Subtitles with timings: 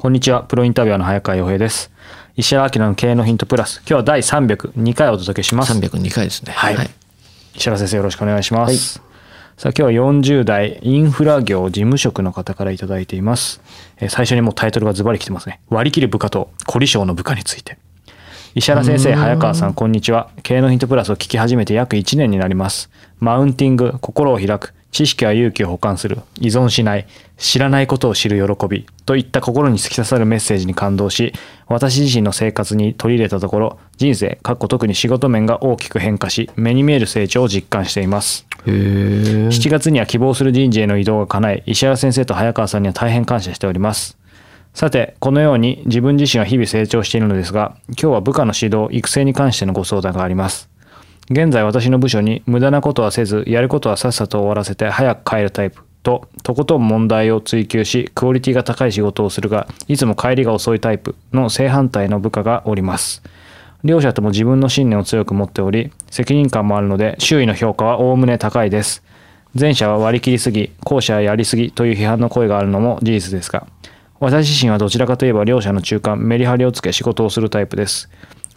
[0.00, 1.90] こんにちは、プロインタビュアーの早川洋平です。
[2.34, 5.74] 石原明の経営のヒントプラス、今日は第302回お届けします。
[5.74, 6.54] 302回ですね。
[6.54, 6.76] はい
[7.54, 9.02] 石原先生よろしくお願いします。
[9.58, 13.60] さあ今日は40代インフラ業事務職の方からいただいています。
[13.98, 15.60] えー最初にもうタイトルがズバリ来てますね。
[15.68, 17.76] 割り切る部下と凝り性の部下について。
[18.54, 20.30] 石原先生、早川さん、こんにちは。
[20.42, 22.88] 経営のヒントプラスを聞き始めて約1年になります。
[23.18, 31.32] マウンティング、心を開く、知識は勇気を補完する、依存しない、知らないことを知る喜び、といった心に突き刺さるメッセージに感動し、
[31.68, 38.46] 私自身の生活に取り入れたところ、人生、かっこ特に仕事面が大きく変化し、目に見える成長を実感しています。
[38.66, 39.48] へえ。
[39.48, 44.20] 7月には希望する人事への移動が叶え石原先生と早川さんには大変感謝しております。
[44.72, 50.69] さてこのように自分自身は日々成長しているのですが今日は部下の指導育成に関してのご相談があります
[51.32, 63.22] 現在私の部署に無駄なことはせずやることはさっさと終わらせて早く帰るタイプととことん問題を追求しクオリティが高い仕事をするがいつも帰りが遅いタイプの正反対の部下がおります。
[63.84, 69.04] 両者とも自分の信念を強く持っており責任感もあるので周囲の評価はおおむね高いです。
[69.54, 73.68] 前者は割り切りすぎ後者はやりすぎという批判の声があるのも事実ですが
[74.18, 78.10] 私自身はどちらかといえば両者の中間メリハリをつけ仕事をするタイプです。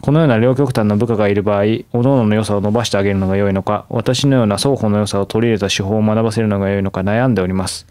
[0.04, 7.86] このような両極端な部下がいる場合各々のの良さを伸ばしてあげるのが良いのか私のような双方の良さを取り入れた手法を学ばせるのが良いのか悩んでおります。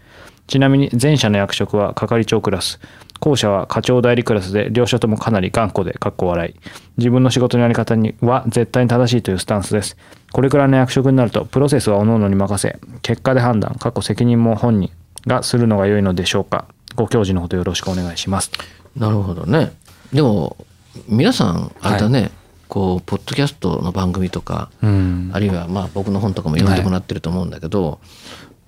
[0.46, 2.78] ちなみに前者の役職は係長クラス
[3.18, 6.54] 後者は課長代理クラスで両者ともかなり頑固でかっこ笑い。
[6.98, 9.96] 自分の仕事のやり方には絶対に正しいというスタンスです。
[10.30, 14.92] これくらいの役職になるとプロセスは各々に任せ結果で判断過去責任も本人
[15.26, 16.66] がするのが良いのでしょうか。
[16.94, 18.52] ご教示のほどよろしくお願いします。
[18.96, 19.72] なるほどね。
[20.12, 20.56] でも
[21.08, 22.30] 皆さんあれだね、
[22.68, 25.30] こうポッドキャストの番組とか、うん。
[25.32, 28.00] あるいはまあ僕の本とかも読んでもらってると思うんだけど、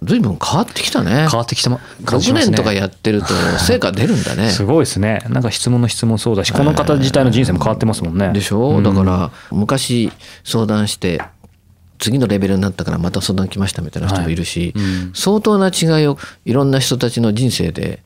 [0.02, 1.26] 随分変わってきたね。
[1.28, 2.40] 変わってきてま6ますね。
[2.40, 3.28] 年とかやってると
[3.58, 4.50] 成果出るんだね。
[4.50, 5.24] すごいですね。
[5.28, 8.30] なんか質問の質問そうだしこの方自体の人生も変わってますもんね。
[8.32, 10.12] でしょ、だから昔
[10.44, 11.22] 相談して
[11.98, 14.74] 次のレベルになったからまた相談来ましたみたいな人もいるし、
[15.14, 18.02] 相当な違いをいろんな人たちの人生で、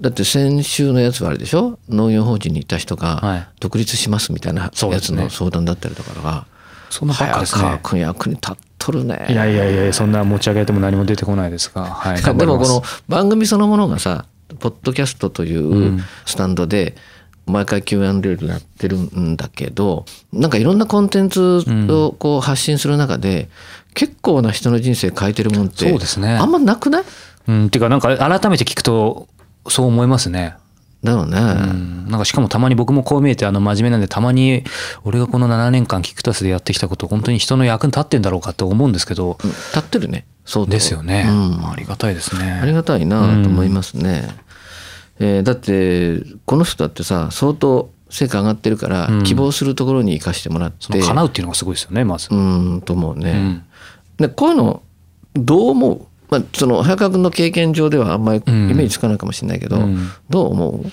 [0.00, 1.78] だって先週のやつはあれでしょ？
[1.88, 3.20] 農業法人にいた人はい。
[3.22, 4.82] が独立しますみたいなやつ
[5.14, 6.46] の相談だったりとかが、
[6.90, 7.62] そんなばっか早ですね。
[7.62, 9.26] 川君役に立っとるね。
[9.30, 11.84] いやいやいやそんな持ち上げても何も出てこないですが。
[11.84, 12.22] はい。
[12.36, 14.24] でもこの番組そのものがさ
[14.58, 16.96] ポッドキャストというスタンドで
[17.46, 18.12] 毎回 Q&A や
[18.56, 23.48] ってるんだけどなんかいろんなコンテンツをこう発信する中で
[23.94, 26.34] 結構な人の人生変えてるもんってそうですね。
[26.36, 27.04] あんまなくない？
[27.48, 29.28] うんっていうかなんか改めて聞くと
[29.68, 30.54] そう思いますね。
[31.02, 32.08] だよね、うん。
[32.08, 34.64] なんかしかもたまに僕もこう見えてあの真面目なんでたまに
[35.02, 40.26] 俺がこの7年間キクタスでやってきたこと本当に人の役に立ってんだろうかって思うんですけど、立ってるね。
[40.44, 41.70] そうですよね、うん。
[41.70, 42.52] ありがたいですね。
[42.62, 44.28] ありがたいなと思いますね。
[45.20, 53.32] えーだってこの人だってさ相当成果上がってるから、希望するところに行かしてもらってその叶うっていうのがすごいですよねまず、うんと思うね。
[53.34, 53.64] ん。
[54.16, 54.82] でこういうの
[55.34, 60.10] どう思う、まあ、その早川君の経験上ではあんまりイメージつかないかもしれないけど、ん。
[60.28, 60.86] どう思う？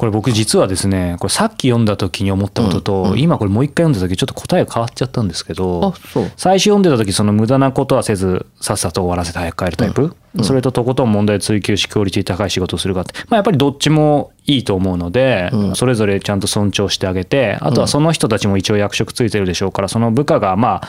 [0.00, 5.92] これ僕実はですねこれさっき読んだ時に思ったことと、今これもう一回読んだ時ちょっと答えが変わっちゃったんですけど
[6.38, 20.88] 最初読んでた時その無駄なことはせずさっさと終わらせて早く帰るタイプ、それととことん問題を追求しクオリティ高い仕事をするかって、まあ、やっぱりどっちもいいと思うので、それぞれちゃんと尊重してあげてあとはその人たちも一応役職ついてるでしょうからその部下がまあ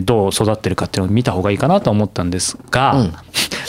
[0.00, 3.10] どう育ってるかっていうのを見た方がいいかなと思ったんですが、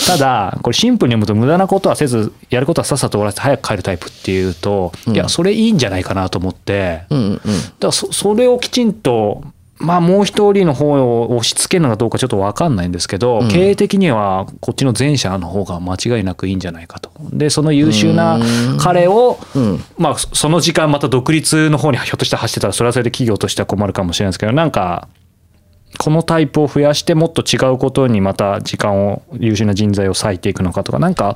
[0.06, 7.06] ただこれシンプルに読むと無駄なことはせずやることはさっさと終わらせて早く帰るタイプっていうと、いやそれいいんじゃないかなと思って。
[7.10, 7.48] うんうんだか
[7.82, 9.44] らそそれをきちんと
[9.78, 17.12] まあもう一人の方を押し付けるのかどうかちょっと分かんないんですけど、経営的にはこっちの前者の方が間違いなくいいんじゃないかと。
[17.32, 18.40] でその優秀な
[18.80, 19.84] 彼を、うん。
[19.98, 25.08] まあその時間また独立の方にひょっとして走ってたらそれはそれで企業としては困るかもしれないですけどなんか
[26.00, 31.36] このタイプを増やしてもっと違うことにまた時間を優秀な人材を割いていくのかとかなんか、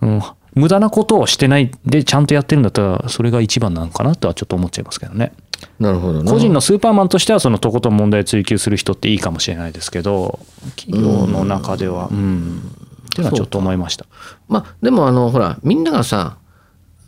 [0.00, 0.22] うん、
[0.54, 5.32] 無駄なことをしてないでちゃんとやってるんだったらそれが一番なのかなとはちょっと思っちゃいますけどね。
[5.78, 6.30] なるほどな。
[6.30, 10.38] 個人のスーパーマンとしてはそのとことん問題を追求する人っていいかもしれないですけど
[10.76, 12.08] 企業の中では。
[12.10, 12.62] うん。
[13.06, 14.06] っていうのはちょっと思いました。
[14.48, 16.38] まあでもあのほらみんながさ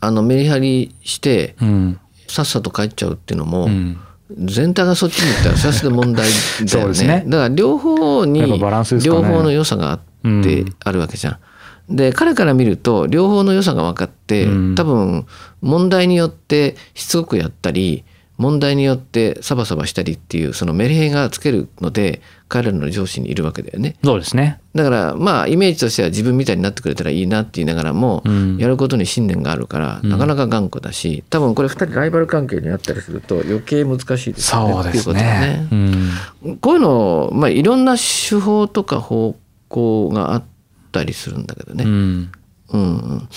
[0.00, 2.00] あのメリハリしてうん。
[2.28, 3.98] さっさと帰っちゃうっていうのも、うん
[4.36, 6.28] 全体がそっちに行ったらそれはそれで問題
[6.64, 7.06] だよね。
[7.06, 7.24] ね。
[7.26, 8.58] だから両方にね。
[9.04, 10.74] 両方の良さがあってうん。
[10.84, 11.96] あるわけじゃん。
[11.96, 14.74] で彼から見ると両方の良さが分かって、うん。
[14.74, 15.26] 多分
[15.60, 18.04] 問題によってしつこくやったり
[18.40, 23.96] 問題によってサバサバしたりっていうそのメリハリがつけるので彼らの上司にいるわけだよね。
[24.02, 24.60] そうですね。
[24.74, 35.68] だからまあイメージとしては自分みたいになってくれたらいいなって言いながらも、うんやることに信念があるから、なかなか頑固だし多分これ2人ライバル関係にあったりすると余計難しいですよねそうですっていうこね。
[35.70, 39.36] うんこういうの、まあ、いろんな手法とか方
[39.68, 40.44] 向があっ
[40.92, 42.32] たりするんだけどね、うん。
[42.72, 43.28] うんうん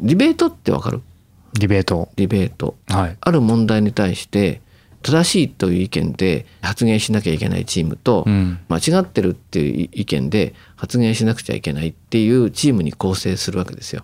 [0.00, 1.00] ディベートってわかる？
[1.54, 2.08] ディベート。
[2.16, 3.16] ディベートはい。
[3.20, 4.60] ある問題に対して
[5.02, 14.02] 正しいという意見で発言しなきゃいけないチームと、うん間違ってるっていう意見で発言しなくちゃいけないっていうチームに構成するわけですよ。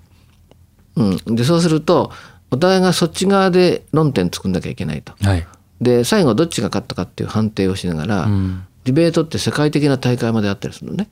[0.96, 2.12] うん、でそうすると
[2.50, 5.14] お互いがそっち側で論点作んなきゃいけないと。
[5.22, 5.46] はい。
[5.80, 11.10] で最後どっちが勝ったかっていう判定をしながら、うんディベートって世界的な大会まであったりするのね。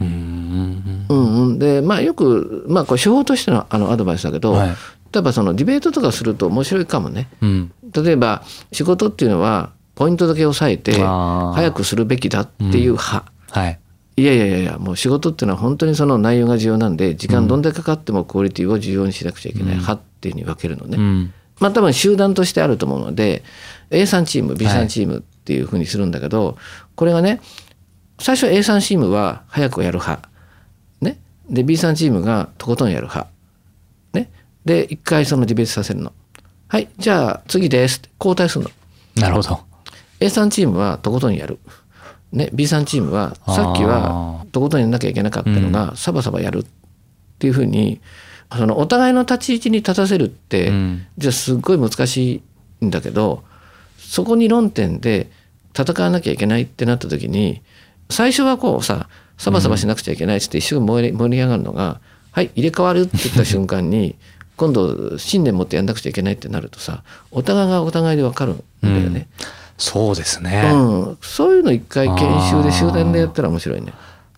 [0.00, 1.06] うん。
[1.08, 4.76] うんうん、でまあよくまあこれ手法としてのあのアドバイスだけど、はい
[5.12, 7.28] 例えばそのディベートとかすると面白いかもね。
[7.40, 7.72] うん。
[7.94, 8.42] 例えば
[8.72, 13.78] 仕事っていうのはポイントだけ押さえて早くするべきだっていう派、はい。
[14.18, 20.96] いやいやいやいやもう仕事っていうのは本当にその内容が重要なんで時間どんだけかかってもクオリティを重要にしなくちゃいけない派っていうふうに分けるのね。
[20.96, 21.32] うん。
[21.60, 23.42] まあ多分集団としてあると思うので
[23.90, 26.56] A さんチーム B さんチームっていうふうにするんだけど、
[26.94, 27.40] これがね
[28.18, 30.28] 最初 A さんチームは早くやる派、
[31.00, 31.18] ね、
[31.48, 33.35] で B さんチームがとことんやる派、ね、
[34.66, 36.12] で一回そのディベートさせるの。
[36.68, 38.70] はいじゃあ次ですって交代するの。
[39.14, 39.60] なるほど。
[40.20, 41.58] A さんチームはとことんやる。
[42.32, 46.64] ね、B さんチームはさっきはとことんやんなきゃいけなかったのがサバサバやるっ
[47.38, 48.00] ていうふうに
[48.54, 52.42] そのお互いの立ち位置に立たせるって、うんじゃあすっごい難し
[52.80, 53.44] いんだけど
[53.98, 55.30] そこに論点で
[55.78, 57.62] 戦わなきゃいけないってなった時に
[58.10, 59.08] 最初はこうさ
[59.38, 62.00] サバサバしなくちゃいけないって一生盛り盛り上がるのが
[62.32, 64.16] 「はい入れ替わる」って言った瞬間に
[64.56, 69.28] 今度信念持ってやんなくちゃいけないってなるとさお互いがお互いで分かるんだよね。
[69.78, 70.70] そうですね。
[70.72, 70.76] う
[71.12, 72.16] ん、そういうの一回研
[72.50, 73.92] 修で集団でやったら面白いね。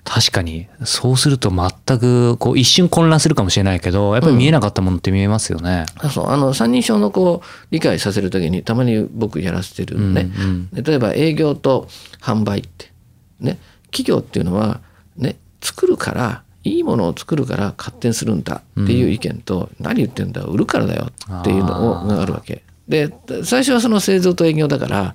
[0.08, 5.84] 確かにそうすると全くこう一瞬混乱するかもしれないけどやっぱり見えなかったものって見えますよね。
[5.98, 11.88] あそうあの三人称のこう理解させる時にたまに僕やらせてるのね、うんで例えば営業と
[12.20, 12.90] 販売って
[13.38, 13.58] ね
[13.90, 14.80] 企業っていうのは
[15.16, 21.08] ね作るからいいものを作るから発展するんだっていう意見と、何言ってんだ売るからだよ
[21.40, 22.62] っていうのをがあるわけ。
[22.88, 23.12] で
[23.44, 25.14] 最初はその製造と営業だから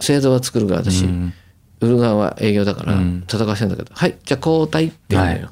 [0.00, 1.32] 製造は作る側だし、うん。
[1.80, 3.24] 売る側は営業だからうん。
[3.28, 5.48] 戦わしてんだけど、はいじゃあ交代って言うのよ、はい。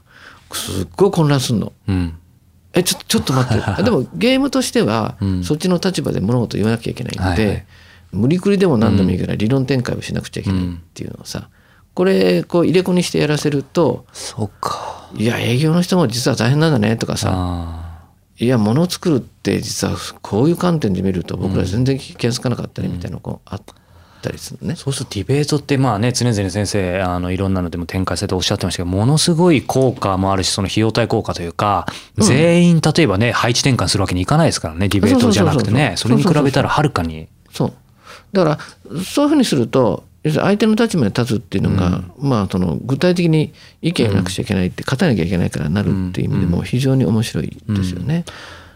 [0.52, 1.72] すっごい混乱すんの。
[1.88, 2.14] うん。
[2.72, 3.64] えちょちょっと待って。
[3.64, 5.44] あ でもゲームとしては、うん。
[5.44, 7.66] そっちの立場で物事を言わなきゃいけないんで、はいはい。
[8.12, 11.48] 無理くりでも何でもいいから理論展開をしなくちゃいけないっていうのをさ、
[11.94, 14.89] これこう入れ子にしてやらせるとそうか。
[15.14, 17.30] いや営業の人も実は大変なんだねとかさ。
[17.32, 17.90] あ
[18.40, 23.60] いや物を作るって実はこういう観点で見ると僕ら全然気が付かなかったりみたいなのがあっ
[24.22, 24.74] たりするのね。
[24.74, 24.76] ー。
[24.78, 31.84] そうするとディベートってまあね常々先生あのいろんなのでも展開されておっしゃってましたけどものすごい効果もあるしその費用対効果というか、
[32.16, 35.92] 全員例えばね配置転換するわけにいかないですからねディベートじゃなくてね。
[35.98, 37.28] それに比べたらはるかに。
[37.52, 37.72] そう。
[38.32, 38.58] だか
[38.94, 48.24] らそういうふうにすると要するに相手の立場に立つっていうのが、まあその具体的に意見なくちゃいけないって勝たなきゃいけないからなるっていう意味でも非常に面白いですよね。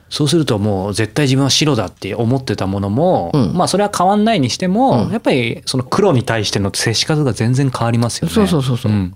[0.08, 3.52] そうするともう絶対自分は白だって思ってたものも、うん。
[3.52, 5.12] まあそれは変わんないにしても、うん。
[5.12, 8.34] やっぱりその黒に対しての接し方が全然変わりますよね。
[8.34, 8.92] そうそうそうそう。
[8.92, 9.14] ん。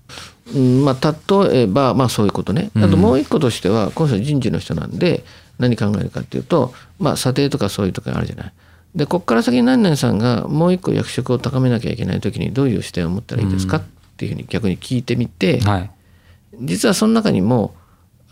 [0.55, 0.85] うん。
[0.85, 1.15] まあ、
[1.51, 2.71] 例えば、まあ、そういうことね。
[2.77, 5.25] あともう一個としては、この人人事の人なんで、
[5.59, 8.53] 何考えるかっていうと、まあ、査定とかそういうとかあるじゃない。
[8.95, 13.83] で、こっから先に何々さんがもう一個役職を高めなきゃいけない時にどういう視点を持ったらいいですかっ
[14.17, 15.91] ていうふうに逆に聞いてみて、はい。
[16.61, 17.75] 実はその中にも、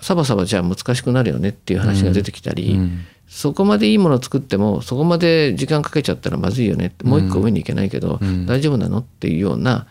[0.00, 3.04] サバサバじゃあ難しくなるよねっていう話が出てきたり、うん。
[3.28, 6.86] そこまでいいものを作ってもそこまで時間かけちゃったらまずいよね。
[6.86, 8.46] ってもう一個上に行けないけど、うん。
[8.46, 9.86] 大丈夫なのっていうような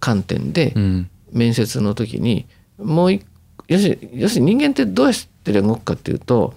[0.00, 1.10] 観点で、うん。
[1.32, 2.46] 面接の時に
[2.78, 3.24] もう一
[3.68, 6.54] 要するに人間ってどうやって動くかっていうと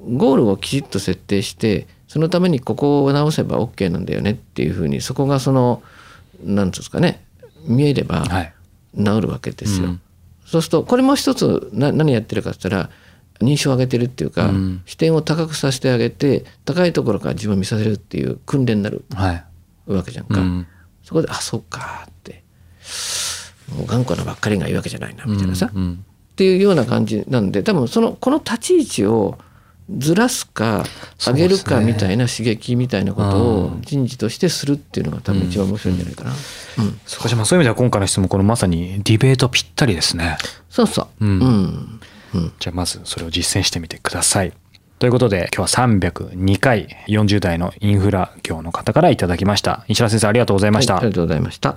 [0.00, 5.82] ゴールをきちっと設定してそのためにここを直せば OK なんだよねっていうふうにそこがその
[6.42, 7.22] 何ていうんですかね
[7.66, 8.54] 見えればはい。
[8.96, 9.86] 治るわけですよ。
[9.86, 10.00] うん。
[10.46, 12.90] そうするとこれも一つな何やってるかって言ったら
[13.46, 14.82] 認証を上げてるっていうか、うん。
[14.86, 19.44] 視点を高くさせてあげて高いところから自分を見させるっていう訓練になるはい。
[19.92, 20.40] わけじゃんか。
[20.40, 20.66] うん。
[21.04, 22.42] そこで「あそうか」って。
[23.76, 26.04] もう頑固なばっかりがいいわけじゃないなみたいなさ、っうん。
[26.36, 29.38] ていうような感じなんで多分そのこの立ち位置を
[29.96, 30.84] ずらすか
[31.18, 33.82] 上げるかみたいな刺激みたいなことをうん。
[33.82, 36.30] 人事としてするっていうのが多分一番面白いんじゃないかな。
[36.30, 37.00] うん。
[37.06, 40.36] そうかじゃあまあそういう意味では今回の質問このまさにディベートぴったりですね。
[40.68, 41.24] そうそう。
[41.24, 41.38] うん。
[41.40, 42.00] うん。
[42.34, 42.52] うん。
[42.58, 44.52] じゃあまずそれを実践してみてください。
[44.98, 49.84] ということで今日は302回40代のインフラ業の方からいただきました。
[49.88, 51.76] 石原先生ありがとうございました、はいありがとうございました。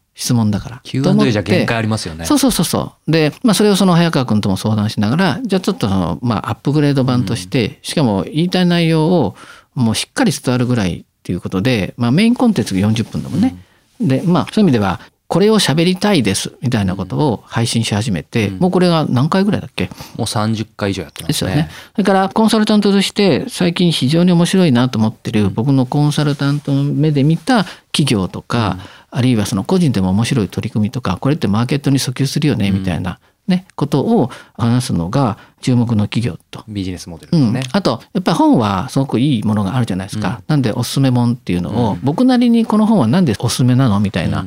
[0.21, 0.81] 質問だから。
[0.83, 2.25] Q&A てじゃ限界ありますよね。
[2.25, 3.11] そうそうそうそう。
[3.11, 9.35] で、まあそれをその早川君とも相談しながら、じゃあちょっとまあアップグレード版として、しかも言いたい内容を
[9.73, 13.55] もうしっかり伝わるぐらいっていうことで、まあメインコンテンツが40分だもんね。
[13.99, 14.99] で、まあそういう意味では、
[15.31, 19.85] これを喋りたいですみたいなことを配信し始めて、もうこれが何回ぐらいだっけ？
[19.85, 21.27] もう30回以上やってまね。
[21.29, 21.69] ですすよね。
[21.93, 28.77] それからコンサルタントとして最近非常に面白いなと思ってる僕のコンサルタントの目で見た企業とか、
[29.09, 36.65] あるいはその個人でも面白い取り組みとかこれってマーケットに訴求するよねみたいな、ね、ことを話すのが注目の企業と。
[36.67, 44.01] ビジネスモデルうんですね。、あとやっぱり本はすごくいいものがあるじゃないですか、なんでおすすめ本っていうのを、僕なりにこの本は何でおすすめなの？
[44.01, 44.45] みたいな、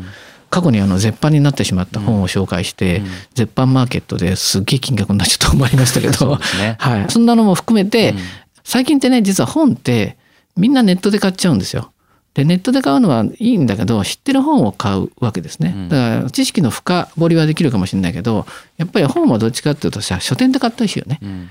[0.55, 3.03] 過去にあの絶版になってしまった本を紹介して、
[3.35, 6.39] 絶版マーケットですっげえ金額になっちゃったと思いましたけど。
[6.63, 6.77] ね。
[6.79, 8.15] はい、そんなのも含めて、
[8.63, 10.17] 最近ってね実は本って
[10.57, 11.91] みんなネットで買っちゃうんですよ。
[12.35, 15.75] でネットで買うのはいいんだけど知ってる本を買うわけですね。
[15.89, 18.47] だから知識の深掘りはできるかもしれないけど
[18.77, 21.19] やっぱり本はどっちかっていうとさ書店で買ったりしよね。
[21.21, 21.51] うん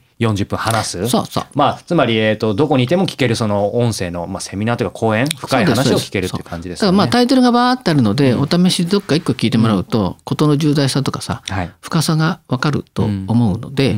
[0.21, 1.07] 40分話す。
[1.09, 6.97] そうそうまあ、つまり、えっ、と、どこにいても聞けるその音声の、まあ、セミナーというか講演、深い話を聞けるっていう感じですよね。
[6.97, 11.71] だからまあタイトルがバーってあるので、お試しどっか一個聞いてもらうと、事の重大さとかさ、はい。
[11.81, 13.97] 深さがわかると思うので、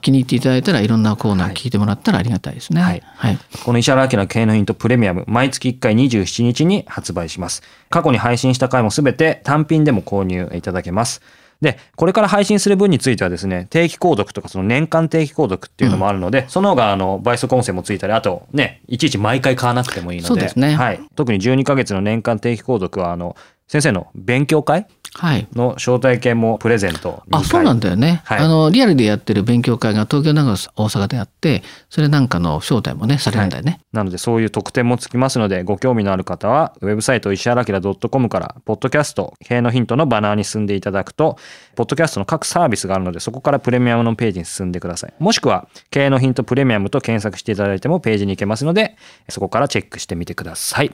[0.00, 2.80] 気に入っていただいたらいろんなコーナー聞いてもらったらありがたいですね。
[2.80, 3.38] はいはい。
[3.64, 7.62] この石原明の経営のヒントプレミアム、毎月1回27日に発売します。
[7.90, 11.22] 過去に配信した回もすべて単品でも購入いただけます。
[11.64, 20.74] で、これから配信する分についてはですね、定期購読とかその年間定期購読っていうのもあるので、その方があの倍速音声もついたり、あとね、いちいち毎回買わなくてもいいので、ですね。
[20.74, 21.00] はい。
[21.16, 23.34] 特に12ヶ月の年間定期購読は、あの、
[23.66, 25.46] 先生の勉強会はい。
[25.54, 27.40] の招待券もプレゼント2回。
[27.40, 28.22] あ、そうなんだよね。
[28.24, 33.78] はいあの、リアルでやってる勉強会が東京、長野、大阪であって、それなんかの招待もね、されるんだよね。
[33.92, 41.38] なのでそういう特典もつきますのでご興味のある方はウェブサイト石原明 .com からポッドキャスト経営のヒントのバナーに進んでいただくと
[41.76, 48.96] ポッドキャストの各サービスがあるのでそこからプレミアムのページに進んでくださいもしくは経営のヒントプレミアムと検索していただいてもページに行けますので
[49.28, 50.92] そこからチェックしてみてください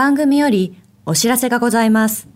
[0.00, 2.26] 番組よりお知らせがございます。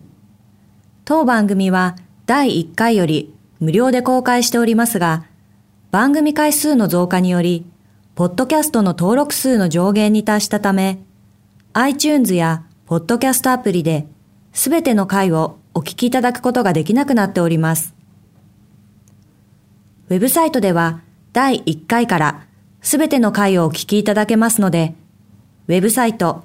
[1.07, 5.25] 当番組は第1回より無料で公開しておりますが、
[5.91, 7.65] 番組回数の増加により、
[8.17, 10.99] ポッドキャストの登録数の上限に達したため、
[11.73, 14.07] iTunes やポッドキャストアプリで、
[14.53, 17.95] すべての回をお聞きいただくことができなくなっております。
[20.11, 21.01] ウェブサイトでは
[21.33, 22.45] 第1回から
[22.83, 24.95] すべての回をお聞きいただけますので、
[25.69, 26.45] ウェブサイト、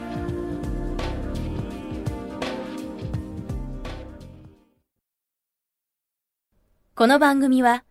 [7.01, 7.83] この番組は、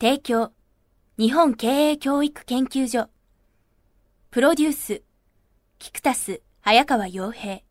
[0.00, 0.52] 提供、
[1.18, 3.08] 日本経営教育研究所、
[4.30, 5.02] プロデュース、
[5.80, 7.62] キクタス、早川洋平、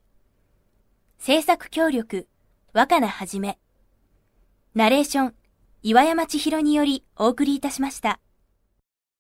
[1.17, 2.27] 制作協力、
[2.73, 3.57] 若菜はじめ、
[4.75, 5.33] ナレーション、
[5.81, 8.19] 岩山千尋によりお送りいたしました。